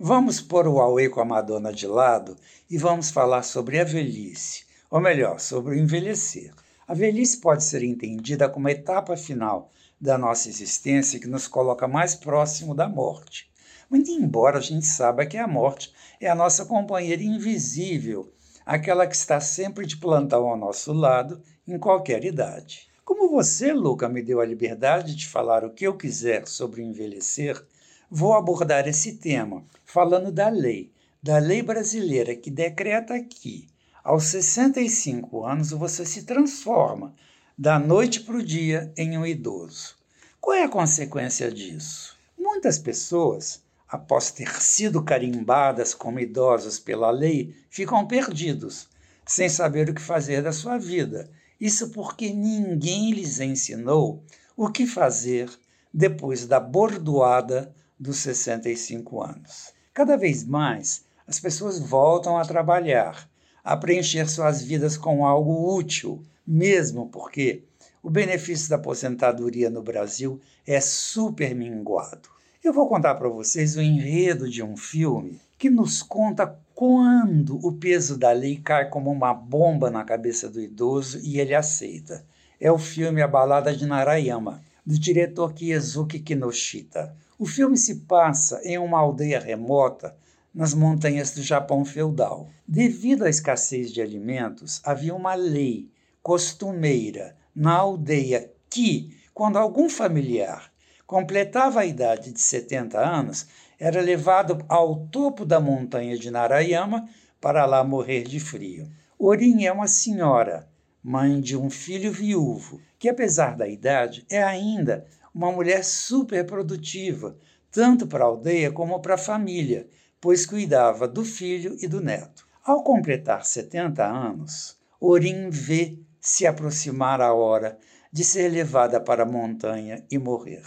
Vamos 0.00 0.40
pôr 0.40 0.66
o 0.66 0.80
auê 0.80 1.10
com 1.10 1.20
a 1.20 1.26
Madonna 1.26 1.72
de 1.72 1.86
lado 1.86 2.38
e 2.70 2.78
vamos 2.78 3.10
falar 3.10 3.42
sobre 3.42 3.78
a 3.78 3.84
velhice 3.84 4.67
ou 4.90 5.00
melhor, 5.00 5.38
sobre 5.38 5.74
o 5.74 5.78
envelhecer. 5.78 6.52
A 6.86 6.94
velhice 6.94 7.38
pode 7.38 7.64
ser 7.64 7.82
entendida 7.82 8.48
como 8.48 8.68
a 8.68 8.72
etapa 8.72 9.16
final 9.16 9.70
da 10.00 10.16
nossa 10.16 10.48
existência 10.48 11.20
que 11.20 11.26
nos 11.26 11.46
coloca 11.46 11.86
mais 11.86 12.14
próximo 12.14 12.74
da 12.74 12.88
morte. 12.88 13.50
Muito 13.90 14.10
embora 14.10 14.58
a 14.58 14.62
gente 14.62 14.86
saiba 14.86 15.26
que 15.26 15.36
a 15.36 15.46
morte 15.46 15.92
é 16.20 16.28
a 16.28 16.34
nossa 16.34 16.64
companheira 16.64 17.22
invisível, 17.22 18.32
aquela 18.64 19.06
que 19.06 19.14
está 19.14 19.40
sempre 19.40 19.86
de 19.86 19.96
plantão 19.96 20.48
ao 20.48 20.56
nosso 20.56 20.92
lado 20.92 21.42
em 21.66 21.78
qualquer 21.78 22.24
idade. 22.24 22.88
Como 23.04 23.30
você, 23.30 23.72
Luca, 23.72 24.08
me 24.08 24.22
deu 24.22 24.40
a 24.40 24.46
liberdade 24.46 25.14
de 25.14 25.26
falar 25.26 25.64
o 25.64 25.70
que 25.70 25.86
eu 25.86 25.96
quiser 25.96 26.46
sobre 26.46 26.82
envelhecer, 26.82 27.62
vou 28.10 28.34
abordar 28.34 28.86
esse 28.86 29.14
tema 29.16 29.64
falando 29.84 30.30
da 30.30 30.48
lei, 30.48 30.90
da 31.22 31.38
lei 31.38 31.62
brasileira 31.62 32.34
que 32.34 32.50
decreta 32.50 33.14
aqui 33.14 33.68
aos 34.08 34.24
65 34.24 35.44
anos, 35.44 35.70
você 35.70 36.02
se 36.02 36.22
transforma 36.22 37.14
da 37.58 37.78
noite 37.78 38.20
para 38.20 38.38
o 38.38 38.42
dia 38.42 38.90
em 38.96 39.18
um 39.18 39.26
idoso. 39.26 39.96
Qual 40.40 40.56
é 40.56 40.62
a 40.62 40.68
consequência 40.68 41.52
disso? 41.52 42.16
Muitas 42.38 42.78
pessoas, 42.78 43.62
após 43.86 44.30
ter 44.30 44.48
sido 44.62 45.02
carimbadas 45.02 45.92
como 45.92 46.18
idosos 46.18 46.78
pela 46.78 47.10
lei, 47.10 47.54
ficam 47.68 48.06
perdidos, 48.06 48.88
sem 49.26 49.46
saber 49.46 49.90
o 49.90 49.94
que 49.94 50.00
fazer 50.00 50.42
da 50.42 50.52
sua 50.52 50.78
vida. 50.78 51.30
Isso 51.60 51.90
porque 51.90 52.32
ninguém 52.32 53.10
lhes 53.12 53.40
ensinou 53.40 54.24
o 54.56 54.70
que 54.70 54.86
fazer 54.86 55.50
depois 55.92 56.46
da 56.46 56.58
bordoada 56.58 57.74
dos 58.00 58.16
65 58.20 59.22
anos. 59.22 59.74
Cada 59.92 60.16
vez 60.16 60.44
mais, 60.44 61.04
as 61.26 61.38
pessoas 61.38 61.78
voltam 61.78 62.38
a 62.38 62.44
trabalhar 62.46 63.28
a 63.68 63.76
preencher 63.76 64.26
suas 64.30 64.62
vidas 64.62 64.96
com 64.96 65.26
algo 65.26 65.76
útil, 65.76 66.22
mesmo 66.46 67.10
porque 67.10 67.64
o 68.02 68.08
benefício 68.08 68.70
da 68.70 68.76
aposentadoria 68.76 69.68
no 69.68 69.82
Brasil 69.82 70.40
é 70.66 70.80
super 70.80 71.54
minguado. 71.54 72.30
Eu 72.64 72.72
vou 72.72 72.88
contar 72.88 73.16
para 73.16 73.28
vocês 73.28 73.76
o 73.76 73.82
enredo 73.82 74.48
de 74.48 74.62
um 74.62 74.74
filme 74.74 75.38
que 75.58 75.68
nos 75.68 76.02
conta 76.02 76.58
quando 76.74 77.58
o 77.62 77.70
peso 77.70 78.16
da 78.16 78.32
lei 78.32 78.56
cai 78.56 78.88
como 78.88 79.10
uma 79.10 79.34
bomba 79.34 79.90
na 79.90 80.02
cabeça 80.02 80.48
do 80.48 80.62
idoso 80.62 81.20
e 81.22 81.38
ele 81.38 81.54
aceita. 81.54 82.24
É 82.58 82.72
o 82.72 82.78
filme 82.78 83.20
A 83.20 83.28
Balada 83.28 83.76
de 83.76 83.84
Narayama, 83.84 84.62
do 84.86 84.98
diretor 84.98 85.52
Kiyosuke 85.52 86.20
Kinoshita. 86.20 87.14
O 87.38 87.44
filme 87.44 87.76
se 87.76 87.96
passa 87.96 88.62
em 88.64 88.78
uma 88.78 88.98
aldeia 88.98 89.38
remota 89.38 90.16
nas 90.58 90.74
montanhas 90.74 91.30
do 91.30 91.40
Japão 91.40 91.84
feudal. 91.84 92.50
Devido 92.66 93.24
à 93.24 93.30
escassez 93.30 93.92
de 93.92 94.02
alimentos, 94.02 94.80
havia 94.82 95.14
uma 95.14 95.34
lei 95.34 95.88
costumeira 96.20 97.36
na 97.54 97.74
aldeia 97.74 98.52
que, 98.68 99.16
quando 99.32 99.56
algum 99.56 99.88
familiar 99.88 100.72
completava 101.06 101.78
a 101.78 101.86
idade 101.86 102.32
de 102.32 102.40
70 102.40 102.98
anos, 102.98 103.46
era 103.78 104.00
levado 104.00 104.64
ao 104.68 105.06
topo 105.06 105.44
da 105.44 105.60
montanha 105.60 106.18
de 106.18 106.28
Narayama 106.28 107.08
para 107.40 107.64
lá 107.64 107.84
morrer 107.84 108.24
de 108.24 108.40
frio. 108.40 108.90
Orin 109.16 109.64
é 109.64 109.70
uma 109.70 109.86
senhora, 109.86 110.68
mãe 111.00 111.40
de 111.40 111.56
um 111.56 111.70
filho 111.70 112.10
viúvo, 112.10 112.80
que 112.98 113.08
apesar 113.08 113.56
da 113.56 113.68
idade 113.68 114.26
é 114.28 114.42
ainda 114.42 115.06
uma 115.32 115.52
mulher 115.52 115.84
super 115.84 116.44
produtiva, 116.44 117.38
tanto 117.70 118.08
para 118.08 118.24
a 118.24 118.26
aldeia 118.26 118.72
como 118.72 118.98
para 118.98 119.14
a 119.14 119.18
família, 119.18 119.86
pois 120.20 120.44
cuidava 120.44 121.06
do 121.06 121.24
filho 121.24 121.76
e 121.80 121.86
do 121.86 122.00
neto. 122.00 122.46
Ao 122.64 122.82
completar 122.82 123.44
70 123.44 124.04
anos, 124.04 124.76
Orim 125.00 125.48
vê 125.50 125.98
se 126.20 126.46
aproximar 126.46 127.20
a 127.20 127.32
hora 127.32 127.78
de 128.12 128.24
ser 128.24 128.48
levada 128.48 129.00
para 129.00 129.22
a 129.22 129.26
montanha 129.26 130.04
e 130.10 130.18
morrer. 130.18 130.64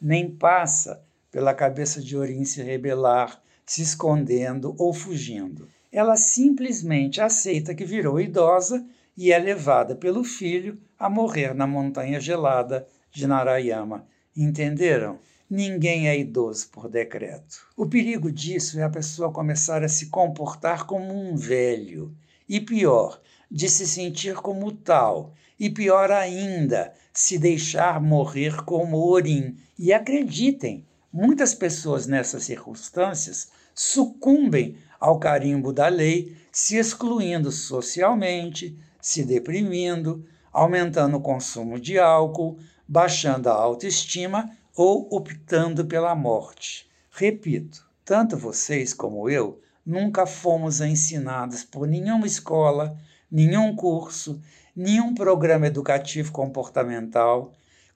Nem 0.00 0.30
passa 0.30 1.02
pela 1.30 1.54
cabeça 1.54 2.00
de 2.00 2.16
Orim 2.16 2.44
se 2.44 2.62
rebelar, 2.62 3.42
se 3.66 3.82
escondendo 3.82 4.74
ou 4.78 4.92
fugindo. 4.92 5.68
Ela 5.92 6.16
simplesmente 6.16 7.20
aceita 7.20 7.74
que 7.74 7.84
virou 7.84 8.20
idosa 8.20 8.84
e 9.16 9.32
é 9.32 9.38
levada 9.38 9.94
pelo 9.94 10.24
filho 10.24 10.78
a 10.98 11.08
morrer 11.08 11.54
na 11.54 11.66
montanha 11.66 12.18
gelada 12.18 12.86
de 13.10 13.26
Narayama. 13.26 14.06
Entenderam? 14.36 15.18
Ninguém 15.56 16.08
é 16.08 16.18
idoso 16.18 16.68
por 16.72 16.88
decreto. 16.88 17.68
O 17.76 17.86
perigo 17.86 18.32
disso 18.32 18.76
é 18.80 18.82
a 18.82 18.90
pessoa 18.90 19.30
começar 19.30 19.84
a 19.84 19.88
se 19.88 20.06
comportar 20.06 20.84
como 20.84 21.14
um 21.14 21.36
velho. 21.36 22.12
E 22.48 22.60
pior, 22.60 23.20
de 23.48 23.68
se 23.68 23.86
sentir 23.86 24.34
como 24.34 24.72
tal. 24.72 25.32
E 25.56 25.70
pior 25.70 26.10
ainda, 26.10 26.92
se 27.12 27.38
deixar 27.38 28.00
morrer 28.00 28.64
como 28.64 28.98
Orim. 28.98 29.56
E 29.78 29.92
acreditem, 29.92 30.84
muitas 31.12 31.54
pessoas 31.54 32.08
nessas 32.08 32.42
circunstâncias 32.42 33.52
sucumbem 33.72 34.76
ao 34.98 35.20
carimbo 35.20 35.72
da 35.72 35.86
lei, 35.86 36.36
se 36.50 36.78
excluindo 36.78 37.52
socialmente, 37.52 38.76
se 39.00 39.22
deprimindo, 39.22 40.26
aumentando 40.52 41.16
o 41.16 41.22
consumo 41.22 41.78
de 41.78 41.96
álcool, 41.96 42.58
baixando 42.88 43.48
a 43.48 43.52
autoestima 43.52 44.50
ou 44.76 45.08
optando 45.10 45.84
pela 45.84 46.14
morte. 46.14 46.88
Repito, 47.10 47.86
tanto 48.04 48.36
vocês 48.36 48.92
como 48.92 49.28
eu 49.30 49.60
nunca 49.84 50.26
fomos 50.26 50.80
ensinados 50.80 51.62
por 51.62 51.86
nenhuma 51.86 52.26
escola, 52.26 52.98
nenhum 53.30 53.74
curso, 53.76 54.40
nenhum 54.74 55.14
programa 55.14 55.66
educativo 55.66 56.32
comportamental 56.32 57.52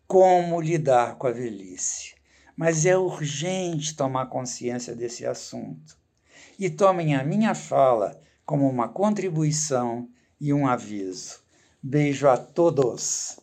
como 0.06 0.61
lidar 0.61 1.16
com 1.16 1.26
a 1.26 1.32
velhice. 1.32 2.14
Mas 2.56 2.87
é 2.87 2.97
urgente 2.97 3.94
tomar 3.94 4.26
consciência 4.26 4.94
desse 4.94 5.25
assunto. 5.26 5.97
E 6.58 6.68
tomem 6.68 7.14
a 7.14 7.23
minha 7.23 7.54
fala 7.54 8.20
como 8.44 8.68
uma 8.68 8.88
contribuição 8.88 10.08
e 10.40 10.52
um 10.52 10.66
aviso. 10.66 11.40
Beijo 11.82 12.28
a 12.28 12.37
todos. 12.37 13.38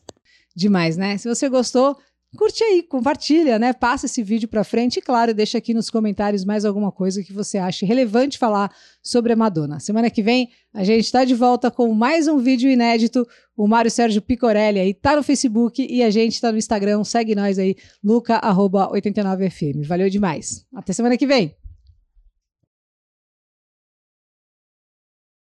Demais, 0.55 0.97
né? 0.97 1.17
Se 1.17 1.27
você 1.27 1.47
gostou, 1.47 1.97
curte 2.35 2.63
aí, 2.63 2.83
compartilha, 2.83 3.57
né? 3.57 3.73
Passa 3.73 4.05
esse 4.05 4.21
vídeo 4.21 4.47
para 4.47 4.63
frente 4.63 4.97
e, 4.97 5.01
claro, 5.01 5.33
deixa 5.33 5.57
aqui 5.57 5.73
nos 5.73 5.89
comentários 5.89 6.45
mais 6.45 6.65
alguma 6.65 6.91
coisa 6.91 7.23
que 7.23 7.33
você 7.33 7.57
ache 7.57 7.85
relevante 7.85 8.37
falar 8.37 8.71
sobre 9.01 9.33
a 9.33 9.35
Madonna. 9.35 9.79
Semana 9.79 10.09
que 10.09 10.21
vem 10.21 10.49
a 10.73 10.83
gente 10.83 11.05
está 11.05 11.23
de 11.23 11.33
volta 11.33 11.71
com 11.71 11.93
mais 11.93 12.27
um 12.27 12.37
vídeo 12.37 12.69
inédito. 12.69 13.25
O 13.55 13.67
Mário 13.67 13.89
Sérgio 13.89 14.21
Picorelli 14.21 14.79
aí 14.79 14.93
tá 14.93 15.15
no 15.15 15.23
Facebook 15.23 15.87
e 15.89 16.03
a 16.03 16.09
gente 16.09 16.39
tá 16.39 16.51
no 16.51 16.57
Instagram. 16.57 17.03
Segue 17.03 17.33
nós 17.33 17.57
aí, 17.57 17.75
luca89fm. 18.03 19.85
Valeu 19.87 20.09
demais. 20.09 20.65
Até 20.75 20.93
semana 20.93 21.17
que 21.17 21.25
vem. 21.25 21.55